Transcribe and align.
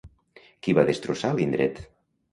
Qui 0.67 0.75
va 0.79 0.85
destrossar 0.89 1.33
l'indret? 1.37 1.81